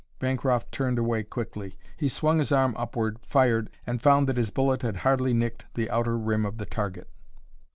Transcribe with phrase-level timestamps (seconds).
[0.17, 1.77] Bancroft turned away quickly.
[1.95, 5.91] He swung his arm upward, fired, and found that his bullet had hardly nicked the
[5.91, 7.07] outer rim of the target.